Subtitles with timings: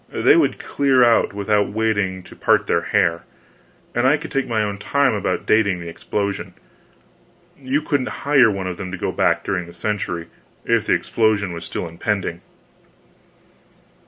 [0.09, 3.21] They would clear out without waiting to part their hair,
[3.93, 6.55] and I could take my own time about dating the explosion.
[7.59, 10.25] You couldn't hire one of them to go back during the century,
[10.65, 12.41] if the explosion was still impending.